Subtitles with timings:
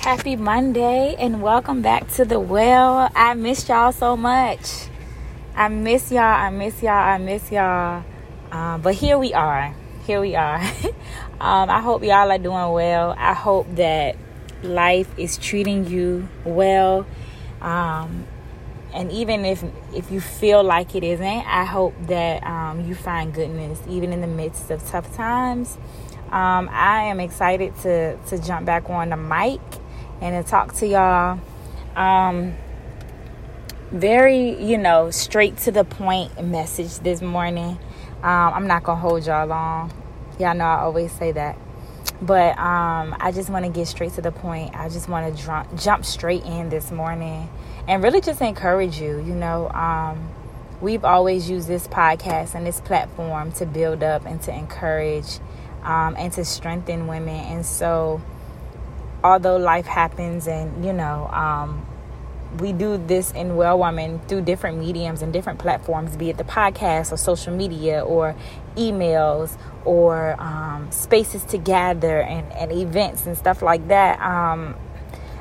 [0.00, 3.10] Happy Monday and welcome back to the well.
[3.16, 4.86] I miss y'all so much.
[5.56, 6.22] I miss y'all.
[6.22, 6.92] I miss y'all.
[6.92, 8.04] I miss y'all.
[8.50, 9.74] Uh, but here we are.
[10.06, 10.60] Here we are.
[11.40, 13.14] um, I hope y'all are doing well.
[13.18, 14.16] I hope that
[14.62, 17.04] life is treating you well.
[17.60, 18.24] Um,
[18.94, 23.34] and even if if you feel like it isn't, I hope that um, you find
[23.34, 25.76] goodness even in the midst of tough times.
[26.30, 29.60] Um, I am excited to to jump back on the mic
[30.20, 31.40] and to talk to y'all.
[31.96, 32.54] Um,
[33.90, 37.78] very, you know, straight to the point message this morning.
[38.22, 39.92] Um, I'm not gonna hold y'all long.
[40.38, 41.56] Y'all know I always say that.
[42.20, 44.74] But um, I just want to get straight to the point.
[44.74, 47.48] I just want to dr- jump straight in this morning
[47.86, 49.18] and really just encourage you.
[49.18, 50.30] You know, um,
[50.80, 55.38] we've always used this podcast and this platform to build up and to encourage
[55.82, 57.36] um, and to strengthen women.
[57.36, 58.20] And so,
[59.24, 61.86] although life happens and, you know, um,
[62.60, 66.44] we do this in Well Woman through different mediums and different platforms, be it the
[66.44, 68.34] podcast or social media or
[68.76, 74.20] emails or um, spaces to gather and, and events and stuff like that.
[74.20, 74.76] Um,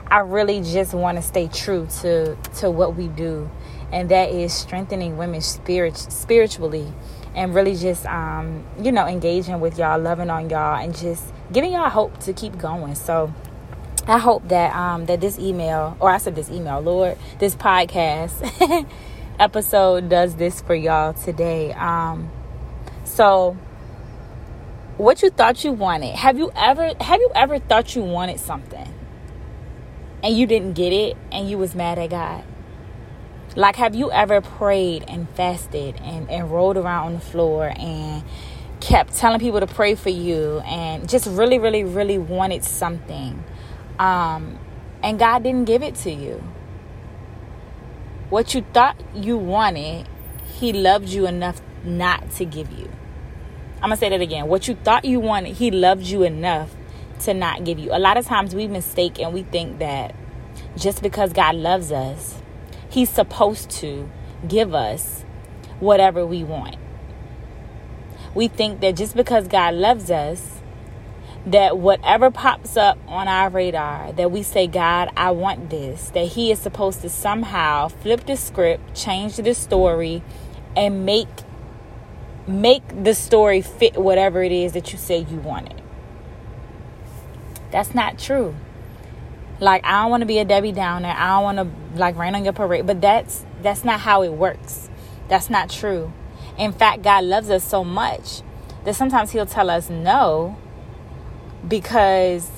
[0.10, 3.50] I really just want to stay true to to what we do,
[3.92, 6.94] and that is strengthening women's spirit spiritually,
[7.36, 11.74] and really just um, you know engaging with y'all, loving on y'all, and just giving
[11.74, 12.96] y'all hope to keep going.
[12.96, 13.34] So
[14.08, 18.88] I hope that um, that this email, or I said this email, Lord, this podcast
[19.40, 21.74] episode does this for y'all today.
[21.74, 22.32] Um,
[23.04, 23.58] so,
[24.96, 26.16] what you thought you wanted?
[26.16, 28.94] Have you ever have you ever thought you wanted something
[30.24, 32.46] and you didn't get it and you was mad at God?
[33.58, 38.24] Like, have you ever prayed and fasted and, and rolled around on the floor and
[38.80, 43.44] kept telling people to pray for you and just really, really, really wanted something?
[44.00, 44.60] Um,
[45.04, 46.44] and God didn't give it to you.
[48.30, 50.08] What you thought you wanted,
[50.46, 52.90] He loved you enough not to give you.
[53.78, 54.48] I'm gonna say that again.
[54.48, 56.76] What you thought you wanted, He loved you enough
[57.22, 57.90] to not give you.
[57.92, 60.16] A lot of times we mistake and we think that
[60.76, 62.42] just because God loves us,
[62.90, 64.10] He's supposed to
[64.48, 65.24] give us
[65.80, 66.76] whatever we want.
[68.34, 70.57] We think that just because God loves us,
[71.48, 76.28] that whatever pops up on our radar, that we say, God, I want this, that
[76.28, 80.22] He is supposed to somehow flip the script, change the story,
[80.76, 81.28] and make
[82.46, 85.82] make the story fit whatever it is that you say you wanted.
[87.72, 88.56] That's not true.
[89.60, 91.14] Like I don't want to be a Debbie Downer.
[91.16, 94.34] I don't want to like rain on your parade, but that's that's not how it
[94.34, 94.90] works.
[95.30, 96.12] That's not true.
[96.58, 98.42] In fact, God loves us so much
[98.84, 100.58] that sometimes he'll tell us no
[101.66, 102.50] because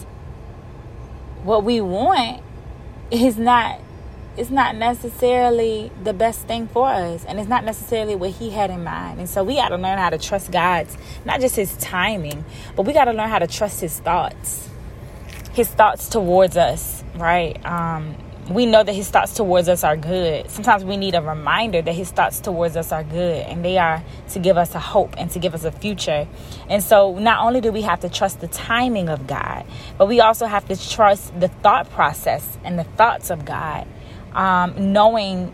[1.44, 2.42] what we want
[3.12, 3.80] is not
[4.38, 8.70] it's not necessarily the best thing for us and it's not necessarily what he had
[8.70, 9.20] in mind.
[9.20, 12.46] And so we got to learn how to trust god's not just his timing
[12.76, 14.70] but we got to learn how to trust his thoughts
[15.54, 17.64] his thoughts towards us right?
[17.66, 18.16] Um
[18.50, 20.50] we know that his thoughts towards us are good.
[20.50, 24.04] Sometimes we need a reminder that his thoughts towards us are good and they are
[24.30, 26.28] to give us a hope and to give us a future.
[26.68, 29.66] And so, not only do we have to trust the timing of God,
[29.98, 33.88] but we also have to trust the thought process and the thoughts of God,
[34.34, 35.54] um, knowing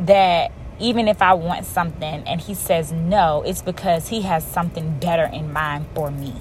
[0.00, 4.98] that even if I want something and he says no, it's because he has something
[4.98, 6.34] better in mind for me.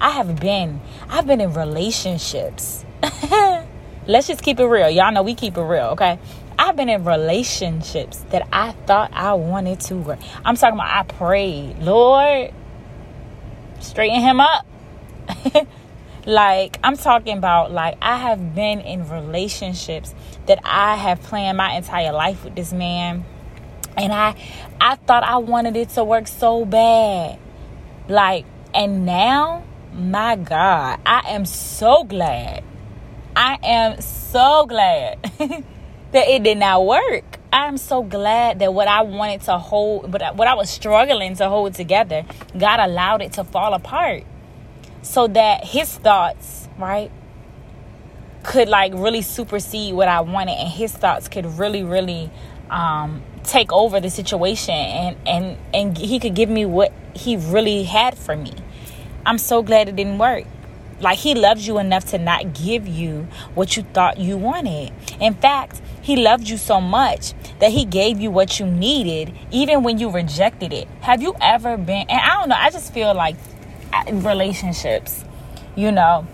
[0.00, 2.84] I have been, I've been in relationships.
[4.08, 4.88] Let's just keep it real.
[4.88, 6.18] Y'all know we keep it real, okay?
[6.58, 10.20] I've been in relationships that I thought I wanted to work.
[10.44, 12.52] I'm talking about I prayed, Lord,
[13.80, 14.64] straighten him up.
[16.26, 20.14] like I'm talking about like I have been in relationships
[20.46, 23.24] that I have planned my entire life with this man.
[23.96, 24.36] And I
[24.80, 27.38] I thought I wanted it to work so bad.
[28.08, 32.62] Like and now, my God, I am so glad
[33.36, 37.38] I am so glad that it did not work.
[37.52, 41.48] I'm so glad that what I wanted to hold, but what I was struggling to
[41.50, 42.24] hold together,
[42.56, 44.24] God allowed it to fall apart
[45.02, 47.10] so that his thoughts, right,
[48.42, 52.30] could like really supersede what I wanted and his thoughts could really, really
[52.70, 57.82] um, take over the situation and, and, and he could give me what he really
[57.82, 58.52] had for me.
[59.26, 60.46] I'm so glad it didn't work.
[61.00, 64.92] Like he loves you enough to not give you what you thought you wanted.
[65.20, 69.82] In fact, he loved you so much that he gave you what you needed even
[69.82, 70.88] when you rejected it.
[71.00, 73.36] Have you ever been and I don't know, I just feel like
[74.10, 75.24] relationships,
[75.74, 76.26] you know,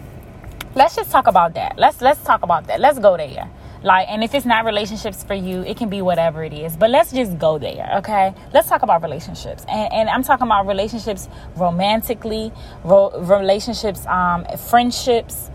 [0.75, 1.79] let's just talk about that.
[1.79, 2.81] Let's let's talk about that.
[2.81, 3.51] Let's go there.
[3.83, 6.77] Like, and if it's not relationships for you, it can be whatever it is.
[6.77, 8.35] But let's just go there, okay?
[8.53, 12.53] Let's talk about relationships, and, and I'm talking about relationships romantically,
[12.85, 15.51] ro- relationships, um, friendships,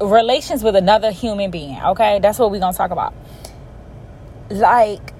[0.00, 1.80] relations with another human being.
[1.80, 3.14] Okay, that's what we're gonna talk about.
[4.50, 5.13] Like,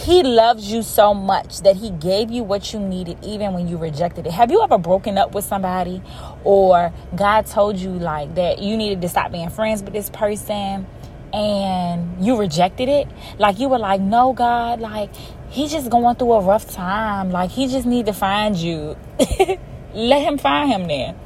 [0.00, 3.76] he loves you so much that he gave you what you needed even when you
[3.76, 4.32] rejected it.
[4.32, 6.02] Have you ever broken up with somebody
[6.42, 10.86] or God told you like that you needed to stop being friends with this person
[11.34, 13.08] and you rejected it?
[13.38, 15.14] Like you were like, "No, God, like
[15.50, 17.30] he's just going through a rough time.
[17.30, 18.96] Like he just need to find you.
[19.94, 21.18] Let him find him then."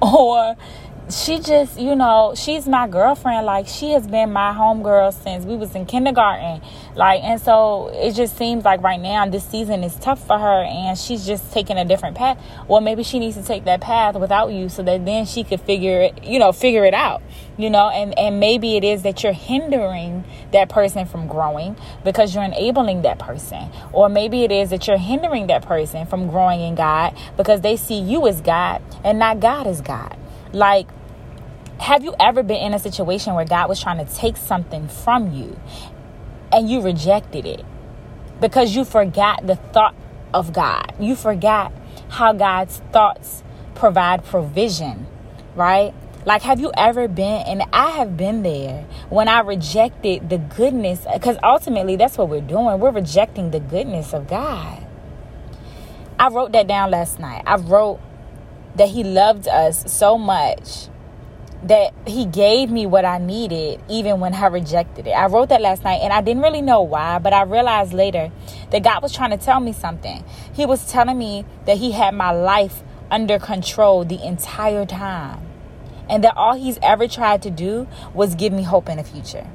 [0.00, 0.56] Or
[1.10, 3.44] she just, you know, she's my girlfriend.
[3.44, 6.62] Like she has been my homegirl since we was in kindergarten.
[6.94, 10.62] Like, and so it just seems like right now this season is tough for her,
[10.62, 12.38] and she's just taking a different path.
[12.68, 15.60] Well, maybe she needs to take that path without you, so that then she could
[15.60, 17.22] figure it, you know, figure it out.
[17.56, 22.34] You know, and and maybe it is that you're hindering that person from growing because
[22.34, 26.60] you're enabling that person, or maybe it is that you're hindering that person from growing
[26.60, 30.16] in God because they see you as God and not God as God.
[30.52, 30.88] Like,
[31.78, 35.32] have you ever been in a situation where God was trying to take something from
[35.32, 35.58] you
[36.52, 37.64] and you rejected it
[38.40, 39.94] because you forgot the thought
[40.34, 40.92] of God?
[41.00, 41.72] You forgot
[42.08, 43.42] how God's thoughts
[43.74, 45.06] provide provision,
[45.56, 45.94] right?
[46.24, 51.04] Like, have you ever been, and I have been there when I rejected the goodness,
[51.12, 52.78] because ultimately that's what we're doing.
[52.78, 54.86] We're rejecting the goodness of God.
[56.20, 57.42] I wrote that down last night.
[57.44, 57.98] I wrote
[58.76, 60.88] that He loved us so much
[61.64, 65.10] that he gave me what I needed even when I rejected it.
[65.12, 68.32] I wrote that last night and I didn't really know why, but I realized later
[68.70, 70.24] that God was trying to tell me something.
[70.52, 75.46] He was telling me that he had my life under control the entire time.
[76.08, 79.46] And that all he's ever tried to do was give me hope in the future.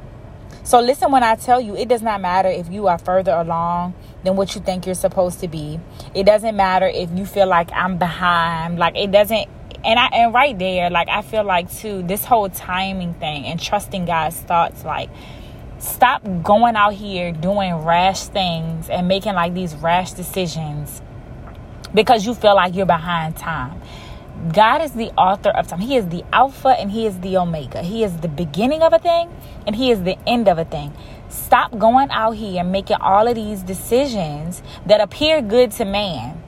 [0.63, 3.96] So listen when I tell you, it does not matter if you are further along
[4.27, 5.79] than what you think you're supposed to be.
[6.13, 8.77] It doesn't matter if you feel like I'm behind.
[8.77, 9.47] Like it doesn't
[9.85, 13.59] and I and right there, like I feel like too, this whole timing thing and
[13.59, 15.09] trusting God's thoughts, like
[15.79, 21.01] stop going out here doing rash things and making like these rash decisions
[21.94, 23.81] because you feel like you're behind time.
[24.53, 25.79] God is the author of time.
[25.79, 27.81] He is the Alpha and He is the Omega.
[27.81, 29.31] He is the beginning of a thing
[29.65, 30.94] and He is the end of a thing.
[31.29, 36.41] Stop going out here and making all of these decisions that appear good to man,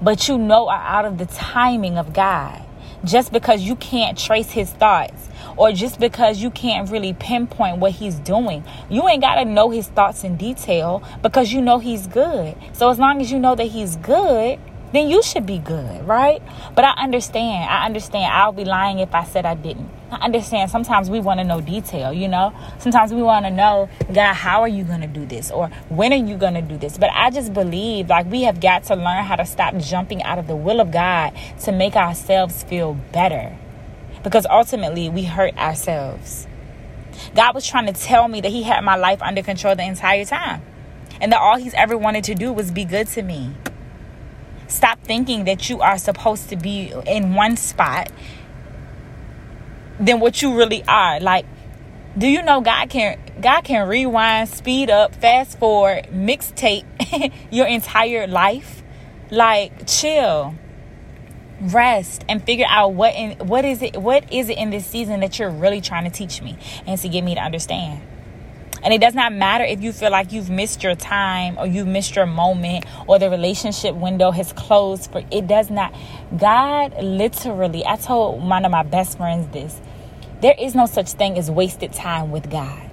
[0.00, 2.62] but you know are out of the timing of God
[3.04, 7.92] just because you can't trace his thoughts or just because you can't really pinpoint what
[7.92, 8.64] he's doing.
[8.88, 12.56] You ain't got to know his thoughts in detail because you know he's good.
[12.72, 14.58] So as long as you know that he's good,
[14.94, 16.42] then you should be good, right?
[16.74, 17.68] But I understand.
[17.70, 18.32] I understand.
[18.32, 19.88] I'll be lying if I said I didn't.
[20.10, 20.70] I understand.
[20.70, 22.54] Sometimes we want to know detail, you know?
[22.78, 25.50] Sometimes we want to know, God, how are you going to do this?
[25.50, 26.98] Or when are you going to do this?
[26.98, 30.38] But I just believe like we have got to learn how to stop jumping out
[30.38, 33.56] of the will of God to make ourselves feel better.
[34.22, 36.46] Because ultimately, we hurt ourselves.
[37.34, 40.24] God was trying to tell me that He had my life under control the entire
[40.24, 40.62] time.
[41.20, 43.54] And that all He's ever wanted to do was be good to me.
[44.74, 48.10] Stop thinking that you are supposed to be in one spot
[50.00, 51.20] than what you really are.
[51.20, 51.46] Like,
[52.18, 58.26] do you know God can God can rewind, speed up, fast forward, mixtape your entire
[58.26, 58.82] life?
[59.30, 60.56] Like, chill.
[61.60, 65.20] Rest and figure out what in what is it what is it in this season
[65.20, 68.02] that you're really trying to teach me and to get me to understand.
[68.84, 71.86] And it does not matter if you feel like you've missed your time or you've
[71.86, 75.94] missed your moment or the relationship window has closed for it does not.
[76.36, 79.80] God literally, I told one of my best friends this.
[80.42, 82.90] There is no such thing as wasted time with God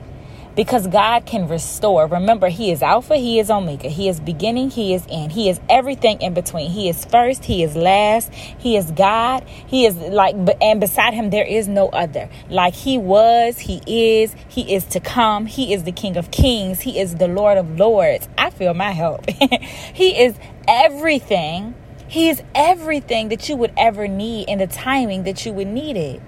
[0.56, 2.08] because God can restore.
[2.08, 5.60] Remember, He is Alpha, He is Omega, He is beginning, He is end, He is
[5.70, 6.70] everything in between.
[6.70, 11.30] He is first, He is last, He is God, He is like, and beside Him,
[11.30, 12.30] there is no other.
[12.50, 16.82] Like He was, He is, He is to come, He is the King of Kings,
[16.82, 18.28] He is the Lord of Lords.
[18.38, 19.30] I feel my help.
[19.30, 20.36] he is
[20.68, 21.76] everything.
[22.08, 25.96] He is everything that you would ever need in the timing that you would need
[25.96, 26.22] it.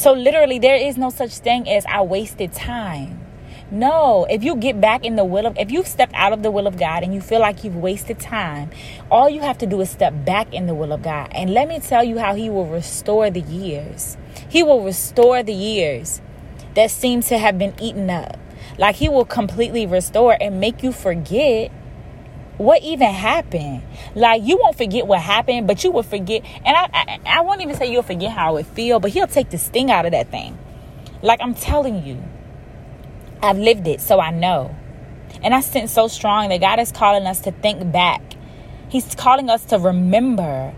[0.00, 3.20] So, literally, there is no such thing as I wasted time.
[3.70, 6.50] No, if you get back in the will of, if you've stepped out of the
[6.50, 8.70] will of God and you feel like you've wasted time,
[9.10, 11.28] all you have to do is step back in the will of God.
[11.32, 14.16] And let me tell you how He will restore the years.
[14.48, 16.22] He will restore the years
[16.76, 18.38] that seem to have been eaten up.
[18.78, 21.70] Like He will completely restore and make you forget
[22.60, 23.82] what even happened.
[24.14, 26.44] Like you won't forget what happened, but you will forget.
[26.62, 29.48] And I, I, I won't even say you'll forget how it feel, but he'll take
[29.48, 30.58] the sting out of that thing.
[31.22, 32.22] Like I'm telling you,
[33.42, 34.76] I've lived it, so I know.
[35.42, 38.20] And I sense so strong that God is calling us to think back.
[38.90, 40.74] He's calling us to remember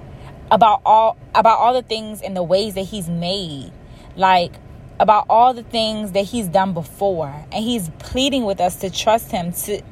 [0.52, 3.72] about all about all the things and the ways that He's made.
[4.14, 4.52] Like
[5.00, 9.32] about all the things that he's done before and he's pleading with us to trust
[9.32, 9.82] him to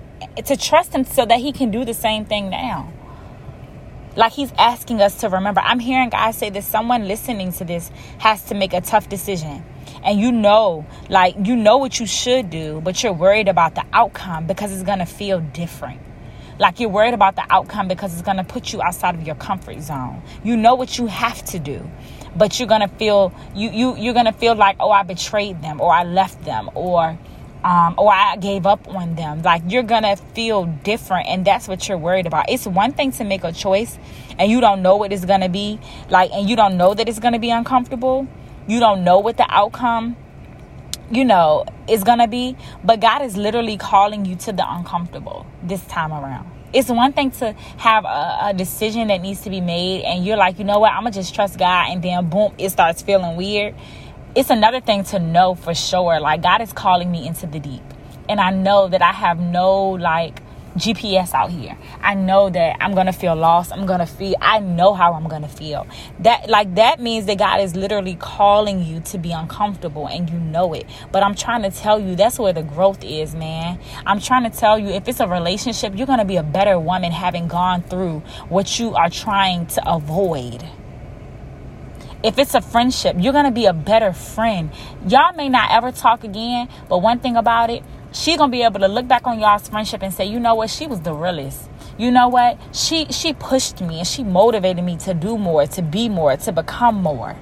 [0.46, 2.92] to trust him so that he can do the same thing now.
[4.16, 5.60] Like he's asking us to remember.
[5.60, 9.64] I'm hearing god say that someone listening to this has to make a tough decision.
[10.02, 13.84] And you know like you know what you should do but you're worried about the
[13.92, 16.00] outcome because it's going to feel different.
[16.58, 19.36] Like you're worried about the outcome because it's going to put you outside of your
[19.36, 20.22] comfort zone.
[20.44, 21.88] You know what you have to do
[22.34, 25.92] but you're gonna feel you you you're gonna feel like oh I betrayed them or
[25.92, 27.18] I left them or
[27.64, 29.42] um, or I gave up on them.
[29.42, 32.46] Like you're gonna feel different, and that's what you're worried about.
[32.48, 33.98] It's one thing to make a choice,
[34.38, 37.18] and you don't know what it's gonna be like, and you don't know that it's
[37.18, 38.26] gonna be uncomfortable.
[38.66, 40.16] You don't know what the outcome,
[41.10, 42.56] you know, is gonna be.
[42.84, 47.30] But God is literally calling you to the uncomfortable this time around it's one thing
[47.32, 50.78] to have a, a, decision that needs to be made and you're like you know
[50.78, 53.74] what i'm gonna just trust god and then boom it starts feeling weird
[54.34, 57.82] it's another thing to know for sure like god is calling me into the deep
[58.28, 60.40] and i know that i have no like
[60.76, 61.76] GPS out here.
[62.00, 63.72] I know that I'm gonna feel lost.
[63.72, 64.36] I'm gonna feel.
[64.40, 65.86] I know how I'm gonna feel.
[66.20, 70.38] That like that means that God is literally calling you to be uncomfortable, and you
[70.38, 70.86] know it.
[71.10, 73.80] But I'm trying to tell you that's where the growth is, man.
[74.06, 77.10] I'm trying to tell you if it's a relationship, you're gonna be a better woman
[77.10, 80.64] having gone through what you are trying to avoid.
[82.22, 84.70] If it's a friendship, you're gonna be a better friend.
[85.08, 88.80] Y'all may not ever talk again, but one thing about it, she gonna be able
[88.80, 91.70] to look back on y'all's friendship and say, you know what, she was the realest.
[91.96, 92.58] You know what?
[92.72, 96.52] She she pushed me and she motivated me to do more, to be more, to
[96.52, 97.36] become more.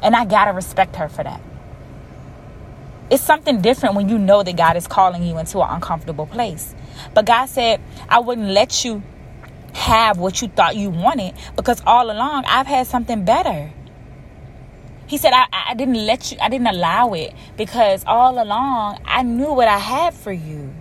[0.00, 1.40] And I gotta respect her for that.
[3.10, 6.72] It's something different when you know that God is calling you into an uncomfortable place.
[7.14, 9.02] But God said, I wouldn't let you
[9.72, 13.72] have what you thought you wanted because all along I've had something better.
[15.10, 19.24] He said, I, I didn't let you, I didn't allow it because all along I
[19.24, 20.72] knew what I had for you.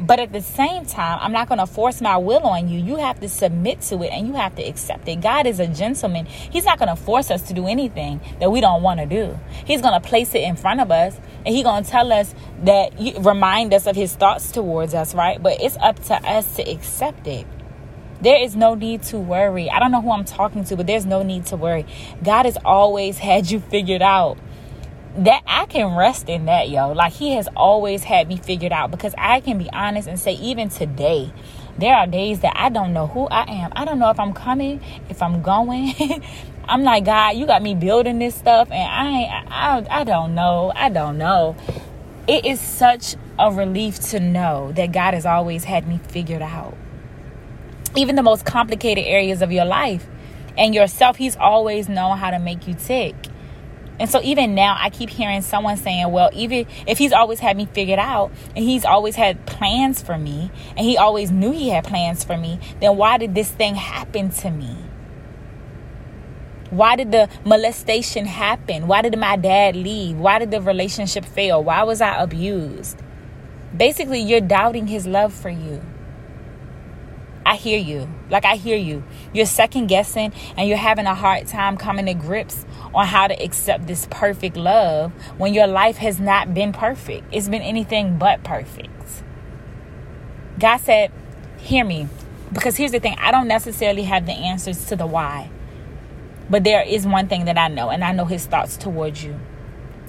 [0.00, 2.80] But at the same time, I'm not going to force my will on you.
[2.80, 5.20] You have to submit to it and you have to accept it.
[5.20, 6.24] God is a gentleman.
[6.24, 9.38] He's not going to force us to do anything that we don't want to do.
[9.66, 12.34] He's going to place it in front of us and he's going to tell us
[12.62, 15.42] that, remind us of his thoughts towards us, right?
[15.42, 17.46] But it's up to us to accept it.
[18.20, 19.70] There is no need to worry.
[19.70, 21.86] I don't know who I'm talking to, but there's no need to worry.
[22.22, 24.38] God has always had you figured out.
[25.16, 26.92] That I can rest in that, yo.
[26.92, 30.34] Like He has always had me figured out because I can be honest and say,
[30.34, 31.32] even today,
[31.76, 33.72] there are days that I don't know who I am.
[33.74, 35.94] I don't know if I'm coming, if I'm going.
[36.68, 40.70] I'm like, God, you got me building this stuff, and I, I, I don't know.
[40.74, 41.56] I don't know.
[42.26, 46.76] It is such a relief to know that God has always had me figured out
[47.98, 50.06] even the most complicated areas of your life.
[50.56, 53.14] And yourself he's always known how to make you tick.
[54.00, 57.56] And so even now i keep hearing someone saying well even if he's always had
[57.56, 61.68] me figured out and he's always had plans for me and he always knew he
[61.68, 64.76] had plans for me then why did this thing happen to me?
[66.70, 68.86] Why did the molestation happen?
[68.86, 70.16] Why did my dad leave?
[70.16, 71.64] Why did the relationship fail?
[71.64, 73.02] Why was i abused?
[73.76, 75.82] Basically you're doubting his love for you
[77.48, 78.06] I hear you.
[78.28, 79.02] Like, I hear you.
[79.32, 83.42] You're second guessing and you're having a hard time coming to grips on how to
[83.42, 87.26] accept this perfect love when your life has not been perfect.
[87.32, 88.90] It's been anything but perfect.
[90.58, 91.10] God said,
[91.56, 92.08] Hear me.
[92.52, 95.48] Because here's the thing I don't necessarily have the answers to the why.
[96.50, 99.40] But there is one thing that I know, and I know his thoughts towards you.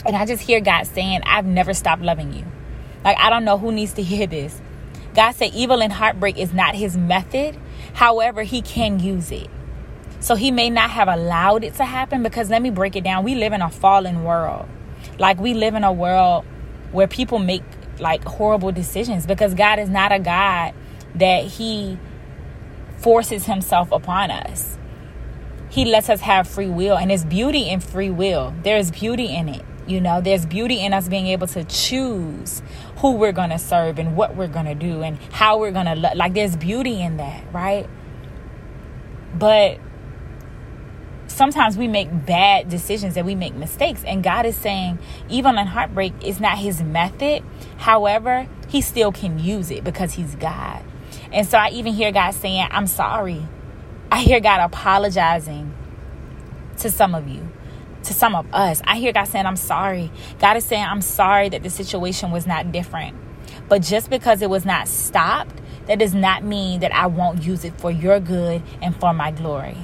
[0.06, 2.44] And I just hear God saying, I've never stopped loving you.
[3.06, 4.60] Like, I don't know who needs to hear this.
[5.16, 7.58] God said evil and heartbreak is not his method.
[7.94, 9.50] However, he can use it.
[10.20, 13.24] So he may not have allowed it to happen because let me break it down.
[13.24, 14.68] We live in a fallen world.
[15.18, 16.46] Like we live in a world
[16.92, 17.64] where people make
[18.00, 20.74] like horrible decisions because God is not a God
[21.16, 21.98] that he
[22.98, 24.78] forces himself upon us.
[25.70, 28.54] He lets us have free will and there's beauty in free will.
[28.64, 29.66] There's beauty in it.
[29.90, 32.62] You know, there's beauty in us being able to choose
[32.98, 35.88] who we're going to serve and what we're going to do and how we're going
[35.88, 37.90] to lo- like there's beauty in that, right?
[39.34, 39.80] But
[41.26, 45.66] sometimes we make bad decisions and we make mistakes and God is saying even in
[45.66, 47.44] heartbreak is not his method.
[47.78, 50.84] However, he still can use it because he's God.
[51.32, 53.42] And so I even hear God saying, I'm sorry.
[54.12, 55.74] I hear God apologizing
[56.78, 57.48] to some of you,
[58.10, 58.82] to some of us.
[58.86, 60.12] I hear God saying, I'm sorry.
[60.40, 63.16] God is saying, I'm sorry that the situation was not different.
[63.70, 67.64] But just because it was not stopped, that does not mean that I won't use
[67.64, 69.78] it for your good and for my glory.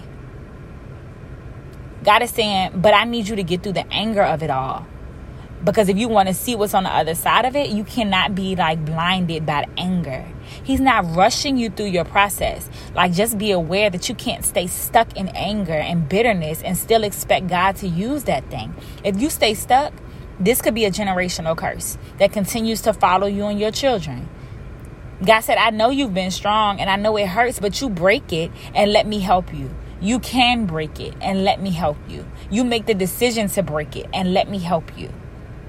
[2.04, 4.88] God is saying, but I need you to get through the anger of it all.
[5.66, 8.36] Because if you want to see what's on the other side of it, you cannot
[8.36, 10.24] be like blinded by anger.
[10.64, 12.70] He's not rushing you through your process.
[12.94, 17.04] Like, just be aware that you can't stay stuck in anger and bitterness and still
[17.04, 18.76] expect God to use that thing.
[19.04, 19.92] If you stay stuck,
[20.40, 24.30] this could be a generational curse that continues to follow you and your children.
[25.26, 28.32] God said, I know you've been strong and I know it hurts, but you break
[28.32, 29.74] it and let me help you.
[30.00, 32.28] You can break it and let me help you.
[32.52, 35.10] You make the decision to break it and let me help you.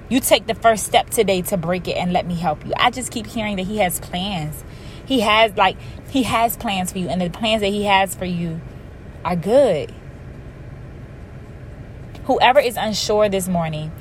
[0.09, 2.73] You take the first step today to break it and let me help you.
[2.77, 4.63] I just keep hearing that He has plans.
[5.05, 5.77] He has, like,
[6.09, 8.61] He has plans for you, and the plans that He has for you
[9.25, 9.93] are good.
[12.25, 13.91] Whoever is unsure this morning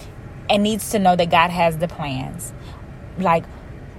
[0.48, 2.52] and needs to know that God has the plans,
[3.18, 3.44] like,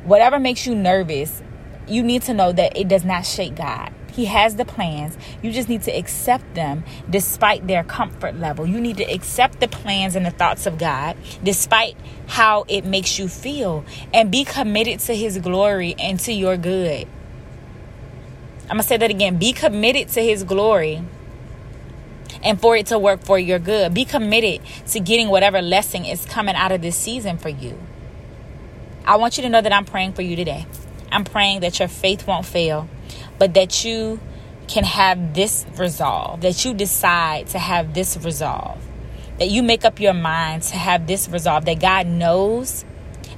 [0.04, 1.42] whatever makes you nervous,
[1.88, 3.94] you need to know that it does not shake God.
[4.18, 5.16] He has the plans.
[5.44, 8.66] You just need to accept them despite their comfort level.
[8.66, 11.96] You need to accept the plans and the thoughts of God despite
[12.26, 17.08] how it makes you feel and be committed to His glory and to your good.
[18.64, 19.38] I'm going to say that again.
[19.38, 21.04] Be committed to His glory
[22.42, 23.94] and for it to work for your good.
[23.94, 27.80] Be committed to getting whatever lesson is coming out of this season for you.
[29.06, 30.66] I want you to know that I'm praying for you today.
[31.12, 32.90] I'm praying that your faith won't fail
[33.40, 34.20] but that you
[34.68, 38.84] can have this resolve, that you decide to have this resolve,
[39.40, 42.86] that you make up your mind to have this resolve, that God knows.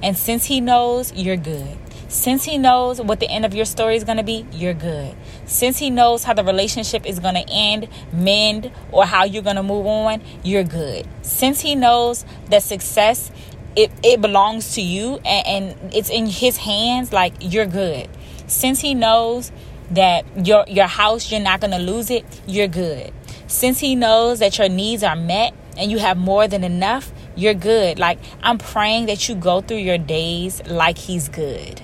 [0.02, 1.78] And since He knows, you're good.
[2.08, 5.14] Since He knows what the end of your story is going to be, you're good.
[5.46, 9.56] Since He knows how the relationship is going to end, mend, or how you're going
[9.56, 11.06] to move on, you're good.
[11.22, 13.30] Since He knows that success
[13.76, 18.08] it, it belongs to you and, and it's in his hands like you're good
[18.46, 19.52] since he knows
[19.90, 23.12] that your your house you're not going to lose it, you're good.
[23.46, 27.54] Since he knows that your needs are met and you have more than enough, you're
[27.54, 27.98] good.
[27.98, 31.82] Like I'm praying that you go through your days like he's good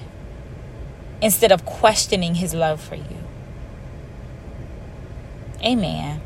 [1.21, 3.19] instead of questioning his love for you.
[5.65, 6.21] Amen.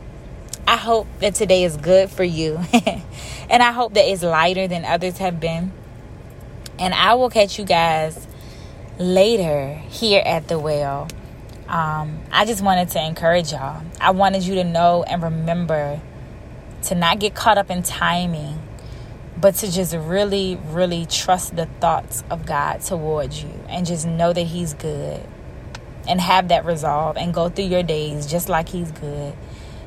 [0.67, 2.61] I hope that today is good for you.
[3.49, 5.73] and I hope that it's lighter than others have been.
[6.79, 8.27] And I will catch you guys
[8.99, 11.09] later here at the well
[11.71, 13.81] um, I just wanted to encourage y'all.
[14.01, 16.01] I wanted you to know and remember
[16.83, 18.61] to not get caught up in timing,
[19.41, 24.33] but to just really, really trust the thoughts of God towards you and just know
[24.33, 25.25] that He's good
[26.09, 29.35] and have that resolve and go through your days just like He's good,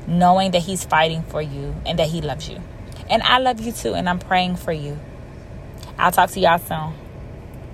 [0.06, 2.62] knowing that He's fighting for you and that He loves you.
[3.10, 4.98] And I love you too, and I'm praying for you.
[5.98, 7.03] I'll talk to y'all soon.